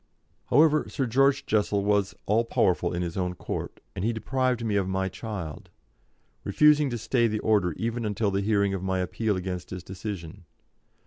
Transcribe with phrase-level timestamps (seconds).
[0.47, 4.75] However, Sir George Jessel was all powerful in his own court, and he deprived me
[4.75, 5.69] of my child,
[6.43, 10.45] refusing to stay the order even until the hearing of my appeal against his decision.